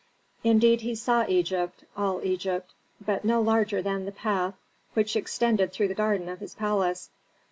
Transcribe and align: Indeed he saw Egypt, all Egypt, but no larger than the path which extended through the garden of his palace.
Indeed 0.43 0.81
he 0.81 0.95
saw 0.95 1.25
Egypt, 1.27 1.83
all 1.95 2.23
Egypt, 2.23 2.73
but 3.05 3.23
no 3.23 3.39
larger 3.39 3.83
than 3.83 4.05
the 4.05 4.11
path 4.11 4.55
which 4.95 5.15
extended 5.15 5.71
through 5.71 5.89
the 5.89 5.93
garden 5.93 6.27
of 6.27 6.39
his 6.39 6.55
palace. 6.55 7.11